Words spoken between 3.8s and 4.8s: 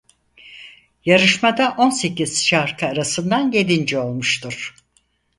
olmuştur.